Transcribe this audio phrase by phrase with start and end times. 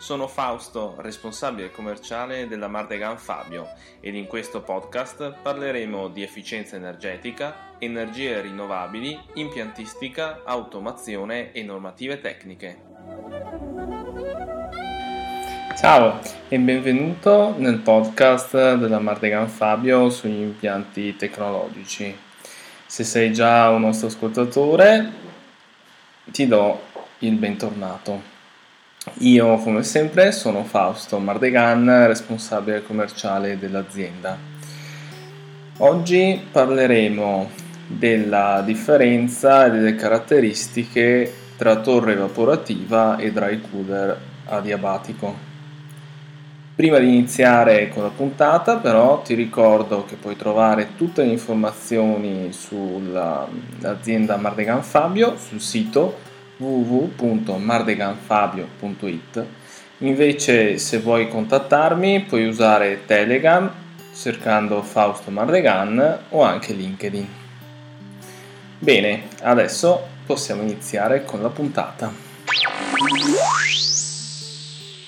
[0.00, 3.68] Sono Fausto, responsabile commerciale della Mardegan Fabio
[4.00, 12.80] ed in questo podcast parleremo di efficienza energetica, energie rinnovabili, impiantistica, automazione e normative tecniche.
[15.76, 22.16] Ciao e benvenuto nel podcast della Mardegan Fabio sugli impianti tecnologici.
[22.86, 25.12] Se sei già un nostro ascoltatore,
[26.24, 26.80] ti do
[27.18, 28.29] il bentornato.
[29.18, 34.38] Io, come sempre, sono Fausto Mardegan, responsabile commerciale dell'azienda.
[35.78, 37.50] Oggi parleremo
[37.86, 45.48] della differenza e delle caratteristiche tra torre evaporativa e dry cooler adiabatico.
[46.74, 52.52] Prima di iniziare con la puntata però ti ricordo che puoi trovare tutte le informazioni
[52.52, 56.28] sull'azienda Mardegan Fabio sul sito
[56.60, 59.46] www.mardeganfabio.it
[59.98, 63.70] Invece se vuoi contattarmi puoi usare Telegram
[64.14, 67.28] cercando Fausto Mardegan o anche LinkedIn.
[68.78, 72.10] Bene, adesso possiamo iniziare con la puntata.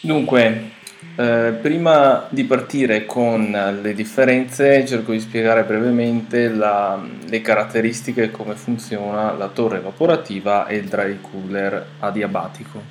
[0.00, 0.73] Dunque,
[1.16, 8.30] eh, prima di partire con le differenze cerco di spiegare brevemente la, le caratteristiche e
[8.32, 12.82] come funziona la torre evaporativa e il dry cooler adiabatico.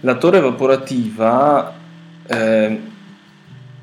[0.00, 1.74] La torre evaporativa
[2.26, 2.80] eh,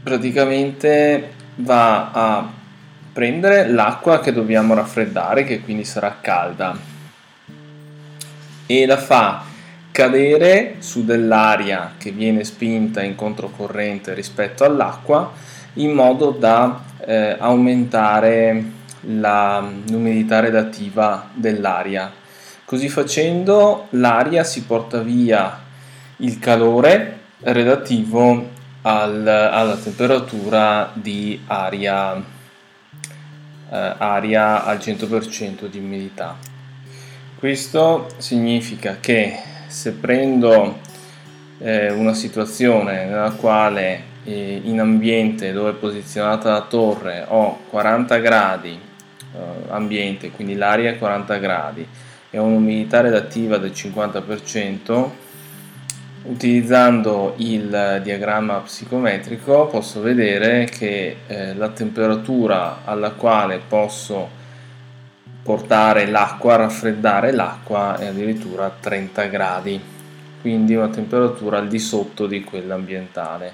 [0.03, 2.51] praticamente va a
[3.11, 6.77] prendere l'acqua che dobbiamo raffreddare, che quindi sarà calda,
[8.67, 9.49] e la fa
[9.91, 15.31] cadere su dell'aria che viene spinta in controcorrente rispetto all'acqua
[15.75, 22.11] in modo da eh, aumentare l'umidità relativa dell'aria.
[22.65, 25.59] Così facendo l'aria si porta via
[26.17, 28.49] il calore relativo
[28.83, 32.23] al, alla temperatura di aria, eh,
[33.97, 36.37] aria al 100% di umidità.
[37.37, 40.79] Questo significa che se prendo
[41.59, 48.17] eh, una situazione nella quale eh, in ambiente dove è posizionata la torre ho 40
[48.17, 48.77] gradi
[49.33, 49.37] eh,
[49.69, 51.87] ambiente, quindi l'aria è 40 gradi
[52.29, 55.09] e ho un'umidità relativa del 50%,
[56.23, 64.39] utilizzando il diagramma psicometrico posso vedere che eh, la temperatura alla quale posso
[65.43, 69.79] portare l'acqua, raffreddare l'acqua è addirittura 30 gradi,
[70.39, 73.53] quindi una temperatura al di sotto di quella ambientale,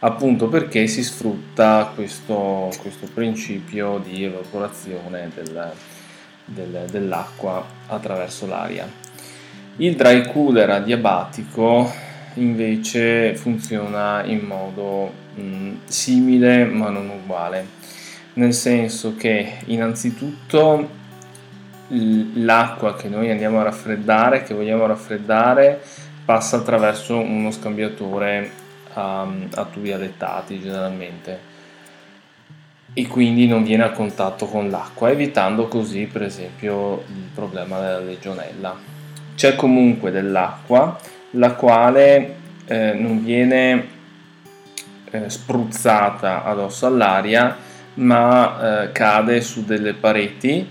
[0.00, 5.72] appunto perché si sfrutta questo, questo principio di evaporazione del,
[6.44, 8.88] del, dell'acqua attraverso l'aria.
[9.76, 11.92] Il dry cooler adiabatico
[12.34, 17.66] invece funziona in modo mh, simile ma non uguale,
[18.34, 21.02] nel senso che innanzitutto
[21.88, 25.80] l'acqua che noi andiamo a raffreddare, che vogliamo raffreddare,
[26.24, 28.50] passa attraverso uno scambiatore
[28.94, 31.52] a, a tubi alettati generalmente
[32.96, 37.98] e quindi non viene a contatto con l'acqua, evitando così per esempio il problema della
[37.98, 38.76] legionella.
[39.34, 40.96] C'è comunque dell'acqua
[41.30, 43.88] la quale eh, non viene
[45.10, 47.56] eh, spruzzata addosso all'aria
[47.94, 50.68] ma eh, cade su delle pareti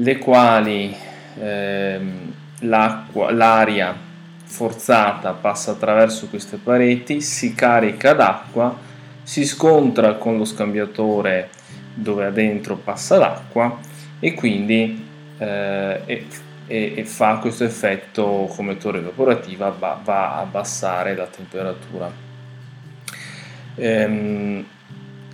[0.00, 0.94] le quali
[1.40, 3.96] ehm, l'aria
[4.44, 8.76] forzata passa attraverso queste pareti, si carica d'acqua,
[9.22, 11.50] si scontra con lo scambiatore
[11.94, 13.78] dove adentro passa l'acqua
[14.20, 15.04] e quindi
[15.38, 16.26] eh, e,
[16.66, 22.10] e, e fa questo effetto come torre evaporativa, va, va a abbassare la temperatura.
[23.74, 24.64] Ehm,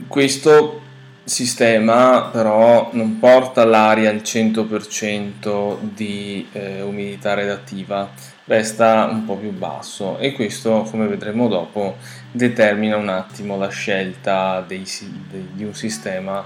[0.08, 0.83] questo
[1.24, 8.10] sistema però non porta l'aria al 100% di eh, umidità relativa,
[8.44, 11.96] resta un po' più basso e questo come vedremo dopo
[12.30, 14.84] determina un attimo la scelta dei,
[15.30, 16.44] dei, di un sistema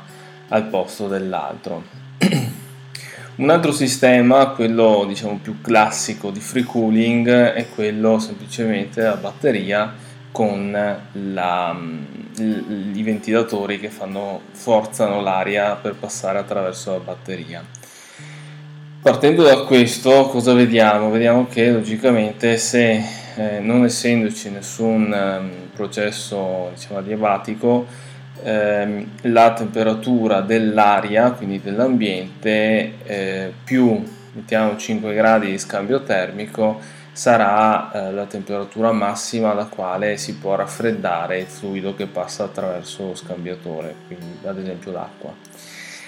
[0.48, 1.82] al posto dell'altro.
[3.36, 10.06] un altro sistema, quello diciamo più classico di free cooling, è quello semplicemente a batteria
[10.30, 10.70] con
[11.12, 11.76] la,
[12.36, 17.64] i ventilatori che fanno, forzano l'aria per passare attraverso la batteria.
[19.00, 21.10] Partendo da questo, cosa vediamo?
[21.10, 23.02] Vediamo che logicamente se
[23.36, 27.86] eh, non essendoci nessun um, processo diciamo, adiabatico,
[28.42, 36.80] ehm, la temperatura dell'aria, quindi dell'ambiente, eh, più mettiamo 5 gradi di scambio termico,
[37.18, 43.06] sarà eh, la temperatura massima alla quale si può raffreddare il fluido che passa attraverso
[43.06, 45.34] lo scambiatore, quindi ad esempio l'acqua.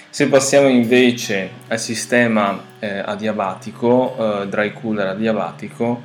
[0.09, 6.01] Se passiamo invece al sistema eh, adiabatico, eh, dry cooler adiabatico,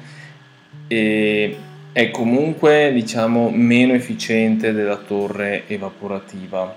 [0.89, 1.57] e
[1.93, 6.75] è comunque diciamo meno efficiente della torre evaporativa.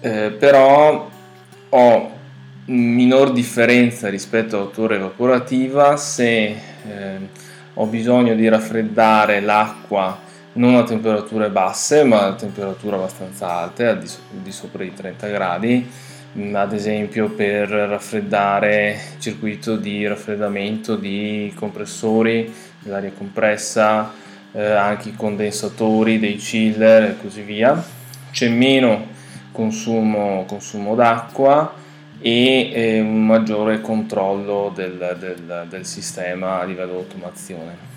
[0.00, 1.10] Eh, però
[1.68, 2.19] ho
[2.70, 6.58] minor differenza rispetto alla torre evaporativa se eh,
[7.74, 10.18] ho bisogno di raffreddare l'acqua
[10.52, 14.94] non a temperature basse ma a temperature abbastanza alte, al di, so- di sopra i
[14.94, 15.90] 30 gradi,
[16.38, 24.12] mm, ad esempio per raffreddare il circuito di raffreddamento di compressori dell'aria compressa,
[24.52, 27.82] eh, anche i condensatori dei chiller e così via.
[28.30, 29.06] C'è meno
[29.52, 31.78] consumo, consumo d'acqua
[32.20, 37.88] e eh, un maggiore controllo del, del, del sistema a livello di automazione.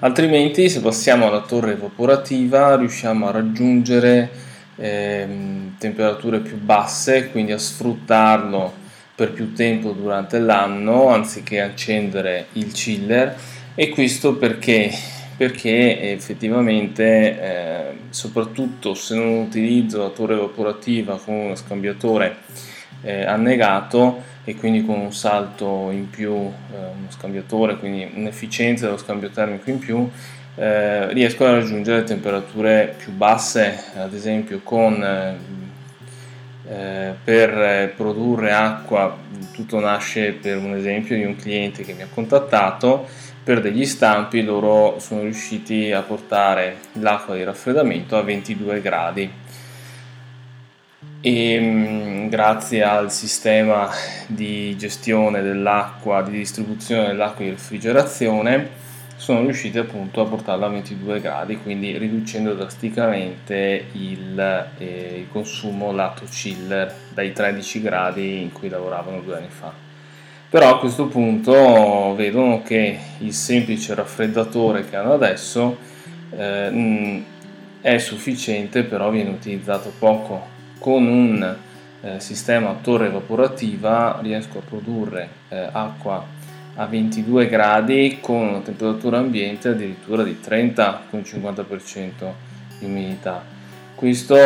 [0.00, 4.30] Altrimenti, se passiamo alla torre evaporativa, riusciamo a raggiungere
[4.76, 5.28] eh,
[5.78, 13.36] temperature più basse, quindi a sfruttarlo per più tempo durante l'anno anziché accendere il chiller
[13.74, 14.92] e questo perché?
[15.38, 17.04] Perché effettivamente,
[17.40, 22.36] eh, soprattutto se non utilizzo la torre evaporativa con uno scambiatore
[23.00, 28.96] eh, annegato, e quindi con un salto in più, eh, uno scambiatore, quindi un'efficienza dello
[28.96, 30.10] scambio termico in più,
[30.54, 35.36] eh, riesco a raggiungere temperature più basse, ad esempio con, eh,
[36.66, 39.14] eh per produrre acqua,
[39.52, 43.06] tutto nasce per un esempio di un cliente che mi ha contattato,
[43.48, 49.32] per degli stampi loro sono riusciti a portare l'acqua di raffreddamento a 22 gradi
[51.22, 53.88] e mm, grazie al sistema
[54.26, 58.68] di gestione dell'acqua, di distribuzione dell'acqua di refrigerazione,
[59.16, 64.38] sono riusciti appunto a portarla a 22 gradi, quindi riducendo drasticamente il,
[64.76, 69.87] eh, il consumo lato chiller dai 13 gradi in cui lavoravano due anni fa.
[70.50, 75.76] Però a questo punto vedono che il semplice raffreddatore che hanno adesso
[76.30, 77.20] eh, mm,
[77.82, 81.56] è sufficiente, però viene utilizzato poco con un
[82.00, 86.24] eh, sistema a torre evaporativa riesco a produrre eh, acqua
[86.76, 92.10] a 22 gradi con una temperatura ambiente addirittura di 30 con 50%
[92.78, 93.44] di umidità.
[93.94, 94.36] Questo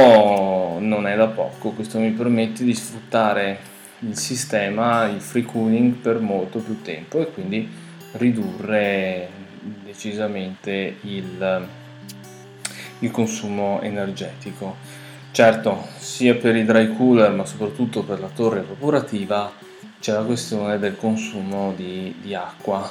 [0.81, 3.71] non è da poco, questo mi permette di sfruttare
[4.05, 7.69] il sistema, il free cooling per molto più tempo e quindi
[8.13, 9.29] ridurre
[9.85, 11.69] decisamente il,
[13.01, 14.77] il consumo energetico.
[15.31, 19.51] Certo, sia per i dry cooler ma soprattutto per la torre evaporativa
[19.99, 22.91] c'è la questione del consumo di, di acqua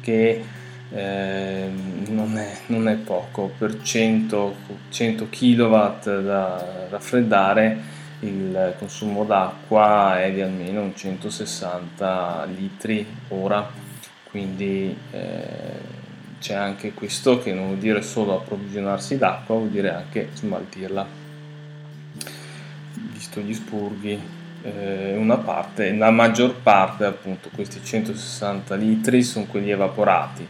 [0.00, 0.44] che
[0.90, 1.68] eh,
[2.08, 4.54] non, è, non, è, poco, per 100,
[4.88, 13.68] 100 kW da raffreddare il consumo d'acqua è di almeno 160 litri ora,
[14.30, 15.94] quindi eh,
[16.38, 21.24] c'è anche questo che non vuol dire solo approvvigionarsi d'acqua, vuol dire anche smaltirla.
[23.12, 24.20] Visto gli spurghi,
[24.62, 30.46] eh, una parte, la maggior parte appunto questi 160 litri sono quelli evaporati,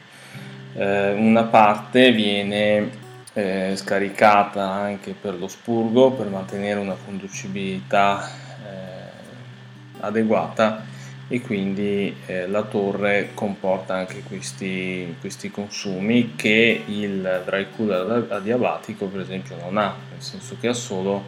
[0.75, 3.05] eh, una parte viene
[3.37, 10.83] eh, scaricata anche per lo spurgo per mantenere una conducibilità eh, adeguata
[11.29, 19.07] e quindi eh, la torre comporta anche questi, questi, consumi che il dry cooler adiabatico
[19.07, 21.25] per esempio non ha, nel senso che ha solo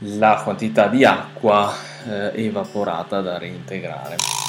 [0.00, 1.72] la quantità di acqua
[2.06, 4.45] eh, evaporata da reintegrare.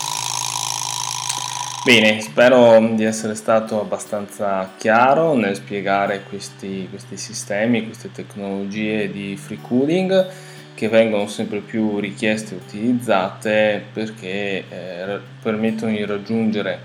[1.87, 9.37] Bene, spero di essere stato abbastanza chiaro nel spiegare questi, questi sistemi, queste tecnologie di
[9.37, 10.27] free cooling
[10.73, 16.77] che vengono sempre più richieste e utilizzate perché eh, permettono di raggiungere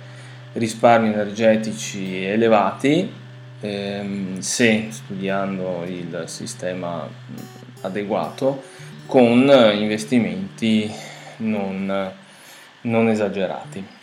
[0.52, 3.12] risparmi energetici elevati
[3.60, 7.08] ehm, se studiando il sistema
[7.80, 8.62] adeguato
[9.06, 10.88] con investimenti
[11.38, 12.12] non,
[12.82, 14.01] non esagerati.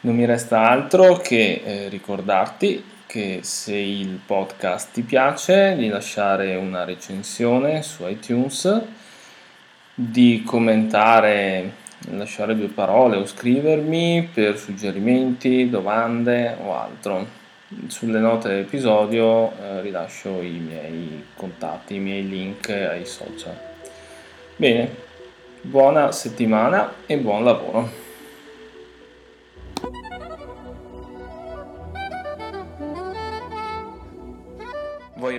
[0.00, 6.54] Non mi resta altro che eh, ricordarti che se il podcast ti piace di lasciare
[6.54, 8.80] una recensione su iTunes
[9.92, 11.72] di commentare,
[12.10, 17.26] lasciare due parole o scrivermi per suggerimenti, domande o altro.
[17.88, 23.58] Sulle note dell'episodio eh, rilascio i miei contatti, i miei link ai social.
[24.54, 24.94] Bene,
[25.62, 28.07] buona settimana e buon lavoro.